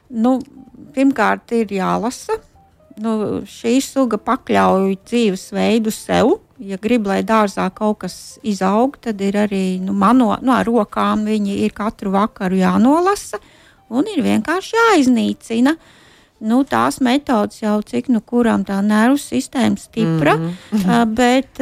[0.09, 0.39] Nu,
[0.97, 2.41] pirmkārt, ir jālasa
[3.01, 6.37] nu, šī suga pakļauj dzīvesveidu sev.
[6.57, 11.27] Ja grib, lai dārzā kaut kas izaug, tad ir arī nu, mano, nu, ar rokām
[11.27, 13.37] viņi ir katru vakaru jānolasa
[13.93, 15.75] un ir vienkārši jāiznīcina.
[16.47, 21.13] Nu, tās metodas jau cik nu kuram tā nervu sistēma stipra, mm -hmm.
[21.17, 21.61] bet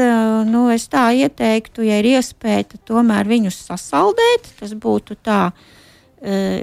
[0.51, 4.51] nu, es tā ieteiktu, ja ir iespēja, tad tomēr viņus sasaldēt.
[4.59, 5.51] Tas būtu tā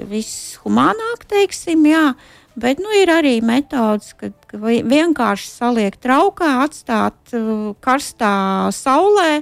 [0.09, 2.09] vishumānāk, teiksim, jā.
[2.09, 9.41] Uh, Bet nu, ir arī metodas, kad vienkārši saliekt traukā, atstāt uh, karstā saulē,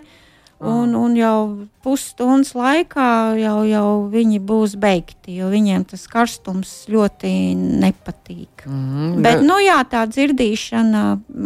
[0.62, 7.32] un, un jau pusstundas laikā jau, jau viņi būs beigti, jo viņiem tas karstums ļoti
[7.58, 8.68] nepatīk.
[8.70, 11.04] Mm, Bet nu, jā, tā dzirdīšana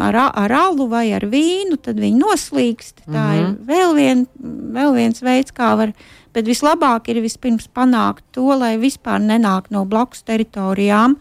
[0.10, 3.06] ar, ar alu vai ar vīnu, tad viņi noslīkst.
[3.08, 3.38] Tā mm -hmm.
[3.39, 3.56] ir mhm.
[3.71, 4.28] vēl, vien,
[4.75, 5.93] vēl viens veids, kā var.
[6.36, 11.15] Bet vislabāk ir vispirms panākt to, lai vispār nenāk no blakus teritorijām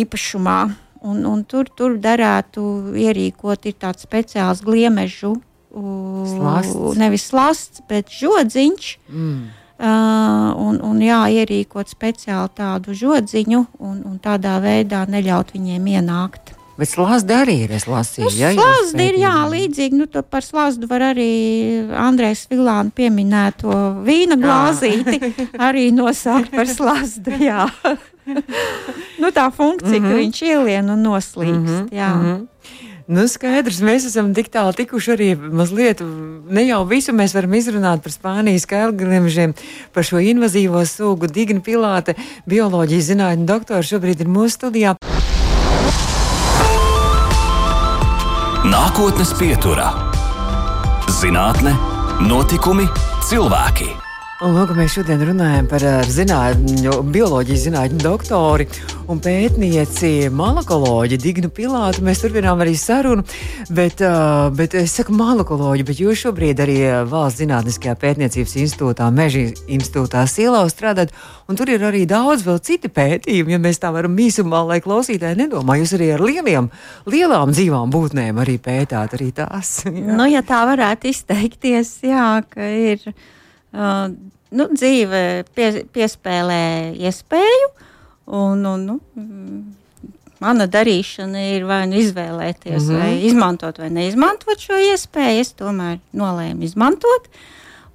[0.00, 0.58] īpašumā.
[1.02, 5.34] Un, un tur, tur derētu ierīkot tāds speciāls gliemežu,
[5.72, 6.98] slasts.
[7.00, 8.92] nevis slasts, bet žodziņš.
[9.10, 9.42] Mm.
[9.82, 16.52] Uh, un, un jā, ierīkot speciāli tādu žodziņu un, un tādā veidā neļaut viņiem ienākt.
[16.78, 17.72] Bet slāzdi arī ir.
[17.76, 19.98] Es lasīju, nu, ja, slāzdi ir jā, līdzīgi.
[19.98, 21.28] Nu, par slāzdu var arī
[21.98, 23.74] Andrēs Vilānu pieminēto
[24.06, 25.34] vīna glāzīti
[25.68, 27.36] arī nosaukt par slāzdu.
[29.22, 30.10] nu, tā funkcija, mm -hmm.
[30.10, 31.92] ka viņš ielien un noslīkst.
[31.92, 32.46] Mm -hmm.
[33.06, 36.00] Nu, skaidrs, mēs esam tik tālu tikuši arī mazliet,
[36.48, 39.54] ne jau visu mēs varam izrunāt par Spānijas kailgrimžiem,
[39.92, 41.26] par šo invazīvo sugu.
[41.26, 42.14] Digna Pilāte,
[42.46, 44.94] bioloģijas zinātņu doktora, šobrīd ir mūsu studijā.
[48.62, 49.90] Nākotnes pieturā-
[51.20, 51.74] zinātne,
[52.22, 52.86] notikumi,
[53.28, 54.11] cilvēki.
[54.42, 58.64] Un, lūk, mēs šodien runājam par zinātņu, bioloģijas zinātņu doktori
[59.12, 62.02] un pētnieci, malakoloģi Dignu Pilātu.
[62.02, 63.22] Mēs turpinām arī sarunu,
[63.70, 64.00] bet,
[64.58, 66.74] bet es saku malakoloģi, bet jūs šobrīd arī
[67.06, 71.14] Valsts Zinātniskajā pētniecības institūtā, Meža institūtā Silā strādājat,
[71.46, 75.38] un tur ir arī daudz vēl citi pētījumi, ja mēs tā varam īsumā, lai klausītāji
[75.38, 76.66] nedomā, jūs arī ar lieliem,
[77.06, 79.84] lielām dzīvām būtnēm arī pētāt arī tās.
[79.86, 80.16] Jā.
[80.18, 83.06] Nu, ja tā varētu izteikties, jā, ka ir
[83.72, 84.12] Uh,
[84.52, 85.22] nu, dzīve
[85.56, 86.64] pie, piespēlē
[87.00, 87.70] iespēju,
[88.36, 88.98] un, un nu,
[90.42, 93.00] mana darīšana ir vai nu izvēlēties, mm -hmm.
[93.00, 95.40] vai izmantot vai neizmantot šo iespēju.
[95.40, 97.28] Es tomēr nolēmu izmantot.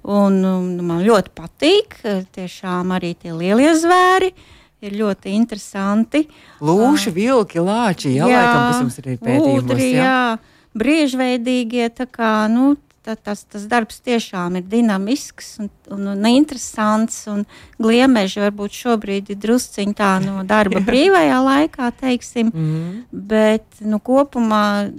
[0.08, 1.98] Un, un man ļoti patīk
[2.32, 4.32] tiešām arī tie lielie zvēri.
[4.78, 6.28] Ir ļoti interesanti.
[6.62, 9.64] Lūši, vilki, lāči, jā, jā laikam, kas jums ir pētījumos.
[9.64, 10.04] Ūdri, jā.
[10.04, 10.38] jā,
[10.78, 12.76] brīžveidīgie, tā kā, nu,
[13.16, 17.20] tas, tas darbs tiešām ir dinamisks un, un, un interesants.
[17.30, 17.44] Un
[17.80, 23.02] gliemeži varbūt šobrīd ir drusciņi tā no darba brīvajā laikā, teiksim, mm -hmm.
[23.12, 24.90] bet nu, kopumā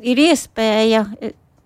[0.00, 1.06] ir iespēja.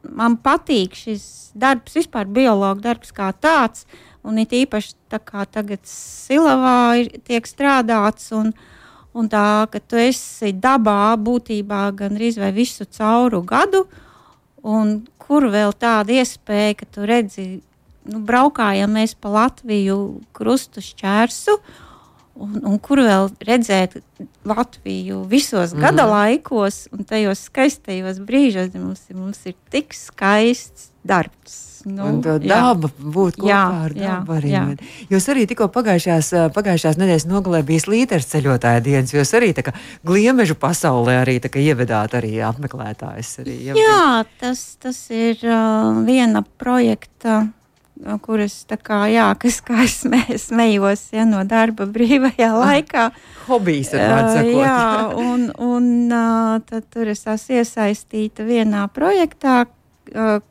[0.02, 3.84] Man patīk šis darbs, vispār biologa darbs kā tāds,
[4.24, 8.32] un it īpaši tā kā tagad Silavā ir, tiek strādāts.
[8.32, 8.52] Un,
[9.10, 13.88] Un tā, ka tu esi dabā būtībā gan arī visu cauru gadu,
[14.62, 17.46] un kur vēl tāda iespēja, ka tu redzi,
[18.10, 20.00] nu, braukājam mēs pa Latviju
[20.34, 21.56] krustu šķērsu.
[22.40, 24.00] un, un kur vēl redzēt
[24.48, 25.82] Latviju visos mm.
[25.84, 28.72] gada laikos un tajos skaistajos brīžos.
[28.74, 31.66] Mums, mums ir tik skaists darbs.
[31.88, 34.50] Nu, un tā daba būtu kopā jā, ar dabu arī.
[34.52, 34.64] Jā.
[35.14, 39.72] Jūs arī tikko pagājušās, pagājušās nedēļas nogalē bijis līderis ceļotāja dienas, jūs arī tā kā
[40.04, 43.32] gliemežu pasaulē arī tā kā ievedāt arī apmeklētājs.
[43.40, 44.02] Arī, jā, jā
[44.42, 47.46] tas, tas ir uh, viena projekta
[48.22, 53.08] kuras kā, jā, kas, kā es sme, smējos ja, no darba brīvajā ah, laikā.
[53.48, 54.78] Hobijs ir tāds- jā,
[55.20, 55.90] un, un
[56.66, 59.66] tad tur es esmu iesaistīta vienā projektā,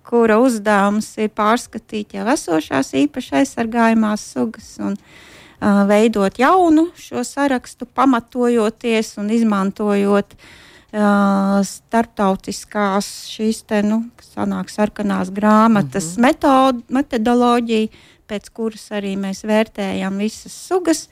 [0.08, 7.86] kura uzdevums ir pārskatīt jau esošās īpaši aizsargājumās sugas un uh, veidot jaunu šo sarakstu,
[7.86, 16.22] pamatojoties un izmantojot uh, starptautiskās šīs te, nu, sanāk, sarkanās grāmatas mm -hmm.
[16.28, 17.90] metod, metodoloģiju,
[18.30, 21.08] pēc kuras arī mēs vērtējam visas sugas.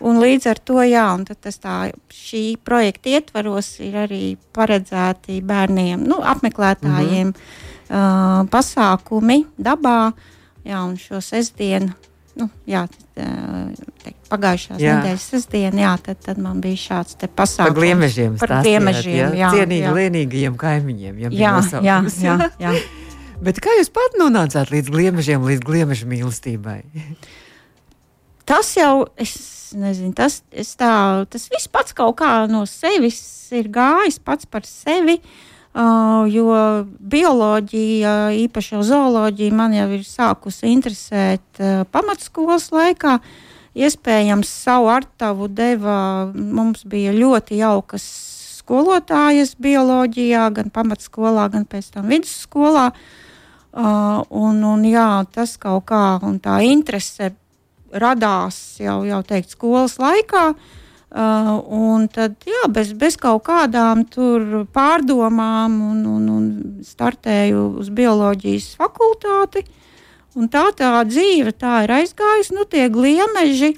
[0.00, 1.04] Un līdz ar to, jā,
[1.60, 7.70] tā, šī projekta ietvaros ir arī paredzēti bērniem, nu, apmeklētājiem mm -hmm.
[7.92, 10.14] Uh, pasākumi dabā.
[10.66, 11.92] Jā, un šo sestdienu
[12.38, 14.96] nu, jā, teikt, pagājušās jā.
[14.98, 18.38] nedēļas sestdienā, jā, tad, tad man bija šāds pasākums par gliemežiem.
[18.40, 19.94] Par gliemežiem, jā, jā, cienīgi jā.
[19.98, 21.20] lienīgajiem kaimiņiem.
[21.22, 22.74] Ja jā, jā, jā, jā.
[23.44, 26.78] Bet kā jūs pat nonācāt līdz gliemežiem, līdz gliemeža mīlestībai?
[28.50, 29.36] tas jau, es
[29.76, 30.40] nezinu, tas,
[30.78, 30.92] tā,
[31.28, 33.20] tas viss pats kaut kā no sevis
[33.52, 35.18] ir gājis pats par sevi.
[35.20, 36.56] Uh, Uh, jo
[37.14, 43.18] bioloģija, īpaši jau zooloģija, man jau ir sākusi interesēt pamatskolas laikā.
[43.72, 48.04] Iespējams, savu artavu deva mums bija ļoti jaukas
[48.58, 52.90] skolotājas bioloģijā, gan pamatskolā, gan pēc tam vidusskolā.
[53.72, 57.30] Uh, un, un, jā, tas kaut kā tā interese
[57.88, 60.50] radās jau, jau teikt, skolas laikā.
[60.52, 60.81] Uh,
[61.12, 64.06] Uh, un tad, jā, bez, bez kaut kādām
[64.72, 66.46] pārdomām, un, un, un
[66.88, 69.66] startēju uz bioloģijas fakultāti.
[70.32, 73.74] Un tā tā dzīve tā ir aizgājusi, nu, tie gliemeži.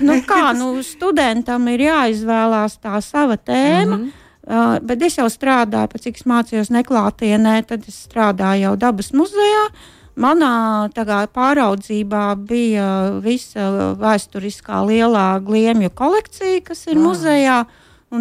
[0.00, 3.96] Nu, kā nu, studentam ir jāizvēlās tā sava tēma.
[3.96, 4.18] Mm -hmm.
[4.50, 9.12] Uh, bet es jau strādāju, pēc cik es mācījos neklātienē, tad es strādāju jau dabas
[9.12, 9.66] muzejā.
[9.68, 12.86] Uh, Manā kā, pāraudzībā bija
[13.24, 17.06] visa vēsturiskā lielā gliemju kolekcija, kas ir mm.
[17.06, 17.58] muzejā.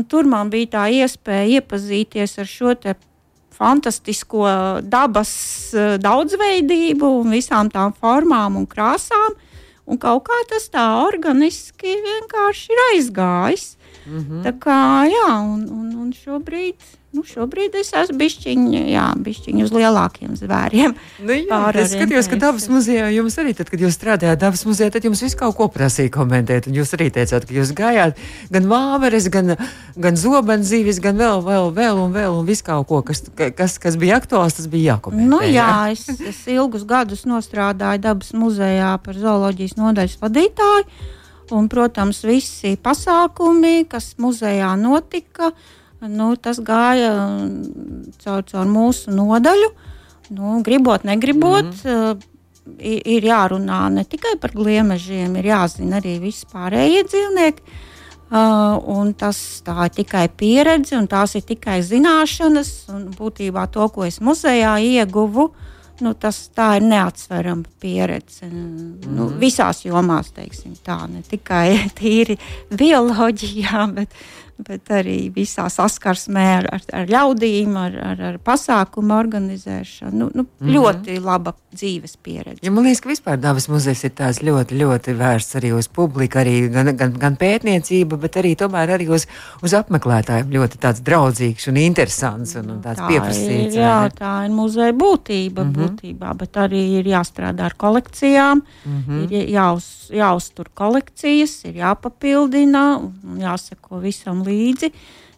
[0.08, 2.76] Tur man bija tā iespēja iepazīties ar šo
[3.60, 4.48] fantastisko
[4.88, 5.32] dabas
[5.74, 9.36] eh, daudzveidību visām tām formām un krāsām.
[9.90, 13.72] Un kaut kā tas tā organiski vienkārši ir aizgājis.
[14.06, 14.44] Mm -hmm.
[14.46, 16.76] Tā kā jā, un, un, un šobrīd
[17.10, 20.92] Nu, šobrīd es esmu bišķiņa, jā, bišķiņa uz lielākiem zvēriem.
[21.26, 24.92] Nu, jā, es skatījos, ka dabas muzejā jums arī, tad, kad jūs strādājāt dabas muzejā,
[24.94, 26.70] tad jums viss kaut ko prasīja komentēt.
[26.70, 28.22] Un jūs arī teicāt, ka jūs gājāt
[28.54, 29.56] gan vāveres, gan,
[29.98, 33.98] gan zobenzīvis, gan vēl, vēl, vēl un vēl un viss kaut ko, kas, kas, kas
[33.98, 35.32] bija aktuāls, tas bija jākomentē.
[35.34, 35.98] Nu, jā, jā.
[35.98, 41.18] Es, es ilgus gadus nostrādāju dabas muzejā par zooloģijas nodaļas vadītāju.
[41.56, 49.14] Un, protams, visi pasākumi, kas muzejā notika, uh, nu, tas gāja mm, caur, caur mūsu
[49.14, 49.70] nodaļu.
[50.38, 52.26] Nu, gribot, negribot, mm.
[52.78, 57.78] ir, ir jārunā ne tikai par gliemežiem, ir jāzina arī vispārējie dzīvnieki.
[58.30, 62.70] Uh, tas tā ir tikai pieredze, un tās ir tikai zināšanas.
[63.18, 65.50] Būtībā to, ko es muzejā ieguvu,
[66.02, 68.46] nu, tas ir neatsverama pieredze.
[68.46, 69.08] Mm -hmm.
[69.16, 69.40] nu, mhm.
[69.40, 72.38] visās jomās, teiksim, tā ne tikai tīri
[72.72, 74.10] bioloģijā, bet,
[74.68, 80.12] bet arī visā saskarsmē ar, ar, ar ļaudīm, ar, ar, ar pasākumu organizēšanu.
[80.20, 80.74] Nu, nu, mm -hmm.
[80.76, 82.60] Ļoti laba dzīves pieredze.
[82.62, 86.40] Ja man liekas, ka vispār Dabas muzejs ir tāds ļoti, ļoti vērsts arī uz publiku,
[86.42, 89.28] arī gan, gan, gan pētniecība, bet arī arī uz,
[89.62, 93.76] uz apmeklētājiem ļoti tāds draudzīgs un interesants un, un tāds tā pieprasīts.
[93.76, 95.80] Ir, jā, tā ir muzeja būtība mm -hmm.
[95.80, 99.32] būtībā, bet arī ir jāstrādā ar kolekcijām, mm -hmm.
[99.32, 104.92] ir jāuz, jāuztur kolekcijas, ir jāpapildina un jāseko visam līdzi.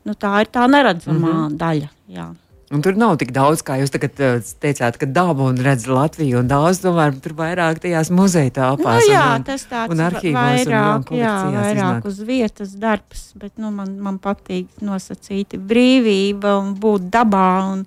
[0.08, 1.58] Nu, tā ir tā neredzamā mm -hmm.
[1.62, 1.92] daļa.
[2.10, 2.32] Jā.
[2.72, 6.40] Un tur nav tik daudz, kā jūs tagad uh, teicāt, ka daba un redz Latviju.
[6.40, 9.02] Un daudz, tomēr, tur vairāk tajās muzeja telpās.
[9.04, 12.08] Nu, jā, un, tas tāds un vairāk, un jā, vairāk iznāk.
[12.08, 17.50] uz vietas darbs, bet nu, man, man patīk nosacīti brīvība un būt dabā.
[17.74, 17.84] Un,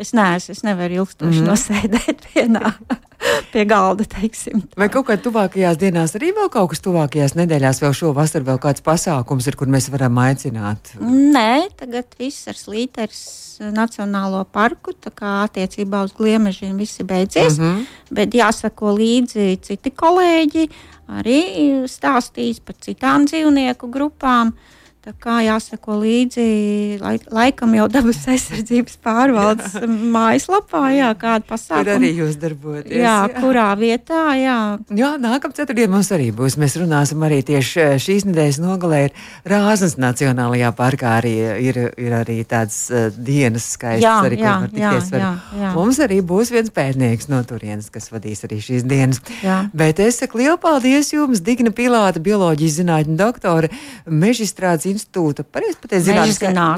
[0.00, 1.48] es neesmu, es nevaru ilgstoši mm.
[1.48, 2.72] nosēdēt vienā
[3.52, 4.06] pie galda.
[4.14, 4.64] Teiksim.
[4.78, 8.84] Vai kaut kā tuvākajās dienās, arī vēl kaut kas tuvākajās nedēļās, vēl šovasar, vēl kāds
[8.84, 10.94] pasākums ir, kur mēs varam aicināt?
[11.00, 13.24] Nē, tagad viss ar slīteris
[13.74, 17.84] Nacionālo parku, tā kā attiecībā uz gliemežiem viss ir beidzies, mm -hmm.
[18.10, 20.68] bet jāsako līdzi citi kolēģi,
[21.20, 21.40] arī
[21.86, 24.48] stāstīs par citām dzīvnieku grupām.
[24.48, 26.44] Uh, Tā kā jāsako līdzi
[27.02, 29.88] laik, laikam jau dabas aizsardzības pārvaldes jā.
[30.14, 31.82] mājaslapā, jā, kāda pasākuma.
[31.84, 32.94] Kur arī jūs darbojaties.
[33.02, 34.54] Jā, jā, kurā vietā, jā.
[34.96, 36.56] Jā, nākamā ceturtdiena mums arī būs.
[36.62, 39.18] Mēs runāsim arī tieši eh, šīs nedēļas nogalē ir
[39.52, 41.34] Rāznas Nacionālajā parkā arī
[41.66, 45.74] ir, ir arī tāds uh, dienas skaists, jā, arī, jā, jā, jā, jā.
[45.76, 49.20] Mums arī būs viens pētnieks no turienes, kas vadīs arī šīs dienas.
[49.44, 49.66] Jā.
[49.76, 53.68] Bet es saku lielu paldies jums, Digna Pilāta, bioloģijas zinātņu doktore,
[54.08, 55.44] mežistrādes institūta,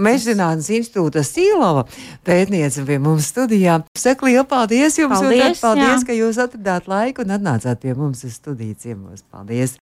[0.02, 1.86] Mežzinātnes institūta Sīlova
[2.26, 3.80] pētniece pie mums studijā.
[3.98, 6.04] Saku lielu paldies jums, paldies, paldies jā.
[6.08, 9.24] ka jūs atradāt laiku un atnācāt pie mums uz studiju ciemos.
[9.30, 9.78] Paldies!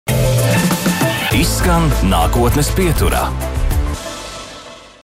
[1.34, 3.28] Izskan nākotnes pieturā.